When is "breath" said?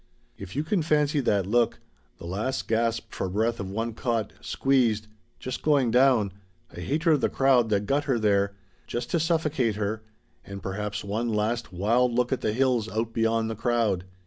3.29-3.59